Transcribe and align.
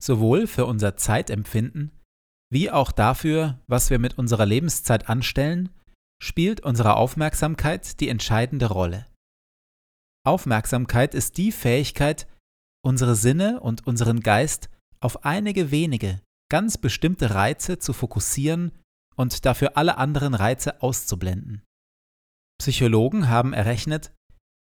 Sowohl 0.00 0.46
für 0.46 0.66
unser 0.66 0.96
Zeitempfinden 0.96 1.92
wie 2.52 2.70
auch 2.70 2.90
dafür, 2.90 3.60
was 3.68 3.90
wir 3.90 4.00
mit 4.00 4.18
unserer 4.18 4.44
Lebenszeit 4.44 5.08
anstellen, 5.08 5.68
spielt 6.20 6.60
unsere 6.60 6.96
Aufmerksamkeit 6.96 8.00
die 8.00 8.08
entscheidende 8.08 8.66
Rolle. 8.66 9.06
Aufmerksamkeit 10.26 11.14
ist 11.14 11.38
die 11.38 11.52
Fähigkeit, 11.52 12.26
unsere 12.84 13.14
Sinne 13.14 13.60
und 13.60 13.86
unseren 13.86 14.20
Geist 14.20 14.68
auf 15.00 15.24
einige 15.24 15.70
wenige, 15.70 16.20
ganz 16.50 16.76
bestimmte 16.76 17.34
Reize 17.34 17.78
zu 17.78 17.92
fokussieren 17.92 18.72
und 19.16 19.46
dafür 19.46 19.76
alle 19.76 19.96
anderen 19.96 20.34
Reize 20.34 20.82
auszublenden. 20.82 21.62
Psychologen 22.58 23.28
haben 23.28 23.52
errechnet, 23.52 24.12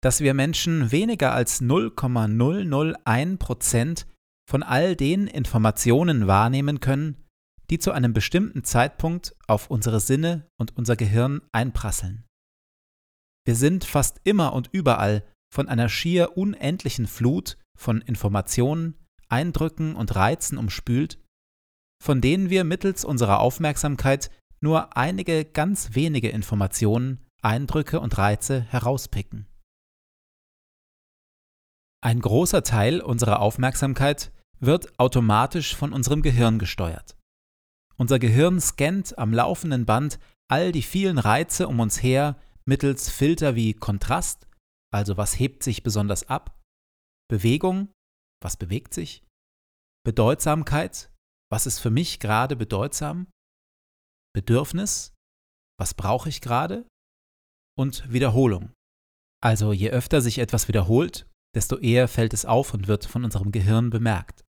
dass 0.02 0.20
wir 0.20 0.34
Menschen 0.34 0.92
weniger 0.92 1.32
als 1.32 1.60
0,001 1.60 3.38
Prozent 3.38 4.06
von 4.50 4.64
all 4.64 4.96
den 4.96 5.28
Informationen 5.28 6.26
wahrnehmen 6.26 6.80
können, 6.80 7.24
die 7.70 7.78
zu 7.78 7.92
einem 7.92 8.12
bestimmten 8.12 8.64
Zeitpunkt 8.64 9.36
auf 9.46 9.70
unsere 9.70 10.00
Sinne 10.00 10.48
und 10.58 10.76
unser 10.76 10.96
Gehirn 10.96 11.40
einprasseln. 11.52 12.24
Wir 13.46 13.54
sind 13.54 13.84
fast 13.84 14.20
immer 14.24 14.52
und 14.52 14.68
überall 14.72 15.22
von 15.54 15.68
einer 15.68 15.88
schier 15.88 16.36
unendlichen 16.36 17.06
Flut 17.06 17.58
von 17.78 18.00
Informationen, 18.00 18.96
Eindrücken 19.28 19.94
und 19.94 20.16
Reizen 20.16 20.58
umspült, 20.58 21.22
von 22.02 22.20
denen 22.20 22.50
wir 22.50 22.64
mittels 22.64 23.04
unserer 23.04 23.38
Aufmerksamkeit 23.38 24.32
nur 24.60 24.96
einige 24.96 25.44
ganz 25.44 25.94
wenige 25.94 26.28
Informationen, 26.28 27.24
Eindrücke 27.40 28.00
und 28.00 28.18
Reize 28.18 28.62
herauspicken. 28.62 29.46
Ein 32.02 32.18
großer 32.18 32.64
Teil 32.64 33.00
unserer 33.00 33.38
Aufmerksamkeit 33.38 34.32
wird 34.60 34.98
automatisch 34.98 35.74
von 35.74 35.92
unserem 35.92 36.22
Gehirn 36.22 36.58
gesteuert. 36.58 37.16
Unser 37.96 38.18
Gehirn 38.18 38.60
scannt 38.60 39.18
am 39.18 39.32
laufenden 39.32 39.86
Band 39.86 40.18
all 40.50 40.72
die 40.72 40.82
vielen 40.82 41.18
Reize 41.18 41.68
um 41.68 41.80
uns 41.80 42.02
her 42.02 42.38
mittels 42.66 43.08
Filter 43.10 43.54
wie 43.54 43.74
Kontrast, 43.74 44.46
also 44.92 45.16
was 45.16 45.38
hebt 45.38 45.62
sich 45.62 45.82
besonders 45.82 46.28
ab, 46.28 46.58
Bewegung, 47.28 47.92
was 48.42 48.56
bewegt 48.56 48.94
sich, 48.94 49.24
Bedeutsamkeit, 50.04 51.12
was 51.50 51.66
ist 51.66 51.78
für 51.78 51.90
mich 51.90 52.20
gerade 52.20 52.56
bedeutsam, 52.56 53.26
Bedürfnis, 54.34 55.14
was 55.78 55.94
brauche 55.94 56.28
ich 56.28 56.40
gerade 56.40 56.86
und 57.78 58.12
Wiederholung. 58.12 58.72
Also 59.42 59.72
je 59.72 59.90
öfter 59.90 60.20
sich 60.20 60.38
etwas 60.38 60.68
wiederholt, 60.68 61.26
desto 61.54 61.78
eher 61.78 62.08
fällt 62.08 62.34
es 62.34 62.44
auf 62.44 62.74
und 62.74 62.88
wird 62.88 63.04
von 63.04 63.24
unserem 63.24 63.52
Gehirn 63.52 63.90
bemerkt. 63.90 64.44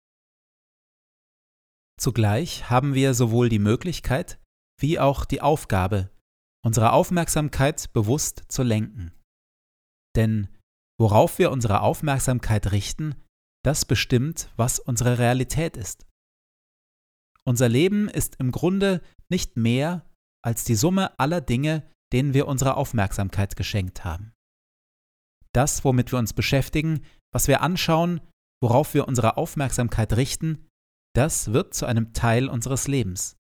Zugleich 1.99 2.69
haben 2.69 2.93
wir 2.93 3.13
sowohl 3.13 3.49
die 3.49 3.59
Möglichkeit 3.59 4.39
wie 4.79 4.99
auch 4.99 5.25
die 5.25 5.41
Aufgabe, 5.41 6.09
unsere 6.65 6.93
Aufmerksamkeit 6.93 7.91
bewusst 7.91 8.43
zu 8.47 8.63
lenken. 8.63 9.11
Denn 10.15 10.47
worauf 10.97 11.39
wir 11.39 11.51
unsere 11.51 11.81
Aufmerksamkeit 11.81 12.71
richten, 12.71 13.15
das 13.65 13.83
bestimmt, 13.83 14.49
was 14.55 14.79
unsere 14.79 15.19
Realität 15.19 15.75
ist. 15.75 16.05
Unser 17.43 17.67
Leben 17.67 18.07
ist 18.07 18.37
im 18.37 18.51
Grunde 18.51 19.01
nicht 19.29 19.57
mehr 19.57 20.05
als 20.41 20.63
die 20.63 20.75
Summe 20.75 21.19
aller 21.19 21.41
Dinge, 21.41 21.83
denen 22.13 22.33
wir 22.33 22.47
unsere 22.47 22.77
Aufmerksamkeit 22.77 23.57
geschenkt 23.57 24.05
haben. 24.05 24.33
Das, 25.53 25.83
womit 25.83 26.13
wir 26.13 26.19
uns 26.19 26.33
beschäftigen, 26.33 27.03
was 27.33 27.47
wir 27.47 27.61
anschauen, 27.61 28.21
worauf 28.61 28.93
wir 28.93 29.07
unsere 29.07 29.35
Aufmerksamkeit 29.35 30.13
richten, 30.13 30.68
das 31.15 31.53
wird 31.53 31.73
zu 31.73 31.85
einem 31.85 32.13
Teil 32.13 32.49
unseres 32.49 32.87
Lebens. 32.87 33.35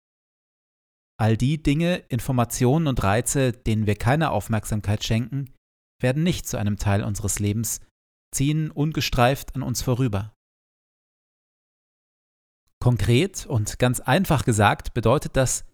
All 1.20 1.36
die 1.36 1.62
Dinge, 1.62 1.98
Informationen 2.10 2.88
und 2.88 3.02
Reize, 3.04 3.52
denen 3.52 3.88
wir 3.88 3.96
keine 3.96 4.32
Aufmerksamkeit 4.32 5.04
schenken, 5.04 5.54
werden 6.02 6.24
nicht 6.24 6.48
zu 6.48 6.58
einem 6.58 6.78
Teil 6.78 7.04
unseres 7.04 7.40
Lebens, 7.40 7.82
ziehen 8.34 8.70
ungestreift 8.70 9.56
an 9.56 9.64
uns 9.64 9.82
vorüber. 9.82 10.34
Konkret 12.80 13.46
und 13.48 13.80
ganz 13.80 14.00
einfach 14.00 14.46
gesagt 14.46 14.94
bedeutet 14.94 15.36
das, 15.36 15.66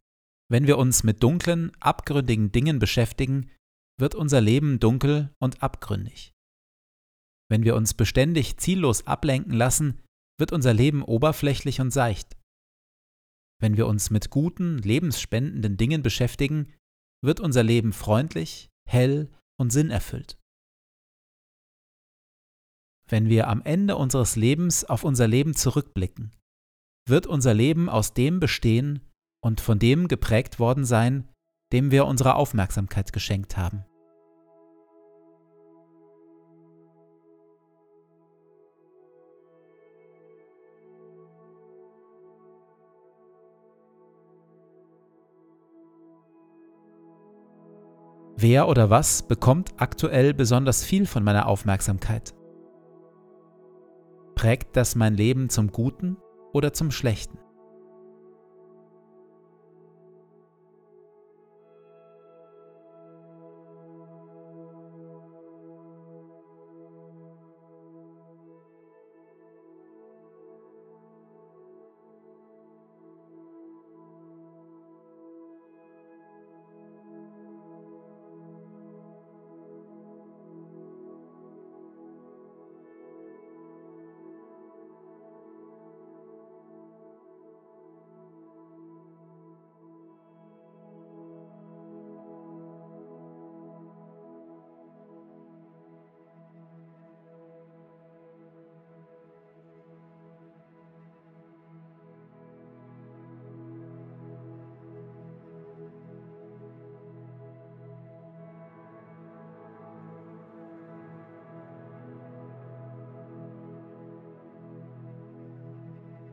wenn 0.49 0.67
wir 0.67 0.77
uns 0.77 1.03
mit 1.03 1.21
dunklen, 1.21 1.71
abgründigen 1.79 2.51
Dingen 2.51 2.79
beschäftigen, 2.79 3.51
wird 3.99 4.15
unser 4.15 4.41
Leben 4.41 4.79
dunkel 4.79 5.33
und 5.39 5.61
abgründig. 5.61 6.31
Wenn 7.49 7.63
wir 7.63 7.75
uns 7.75 7.93
beständig 7.93 8.57
ziellos 8.57 9.05
ablenken 9.05 9.53
lassen, 9.53 10.02
wird 10.39 10.51
unser 10.51 10.74
Leben 10.74 11.03
oberflächlich 11.03 11.81
und 11.81 11.91
seicht. 11.91 12.38
Wenn 13.59 13.77
wir 13.77 13.88
uns 13.88 14.09
mit 14.09 14.30
guten, 14.30 14.77
lebensspendenden 14.80 15.77
Dingen 15.77 16.03
beschäftigen, 16.03 16.74
wird 17.24 17.39
unser 17.39 17.63
Leben 17.63 17.94
freundlich, 17.94 18.69
hell 18.85 19.31
und 19.57 19.71
sinnerfüllt. 19.71 20.38
Wenn 23.07 23.30
wir 23.30 23.47
am 23.47 23.62
Ende 23.62 23.95
unseres 23.95 24.35
Lebens 24.35 24.83
auf 24.85 25.03
unser 25.03 25.27
Leben 25.27 25.56
zurückblicken, 25.56 26.36
wird 27.07 27.27
unser 27.27 27.53
Leben 27.53 27.89
aus 27.89 28.13
dem 28.13 28.39
bestehen 28.39 29.01
und 29.44 29.62
von 29.62 29.79
dem 29.79 30.07
geprägt 30.07 30.59
worden 30.59 30.86
sein, 30.86 31.29
dem 31.71 31.91
wir 31.91 32.06
unsere 32.06 32.36
Aufmerksamkeit 32.36 33.13
geschenkt 33.13 33.57
haben. 33.57 33.86
Wer 48.43 48.67
oder 48.67 48.89
was 48.89 49.23
bekommt 49.23 49.71
aktuell 49.77 50.33
besonders 50.33 50.83
viel 50.83 51.05
von 51.05 51.23
meiner 51.23 51.47
Aufmerksamkeit? 51.47 52.33
Prägt 54.35 54.75
das 54.75 54.95
mein 54.95 55.13
Leben 55.13 55.47
zum 55.47 55.71
Guten 55.71 56.17
oder 56.51 56.73
zum 56.73 56.91
Schlechten? 56.91 57.37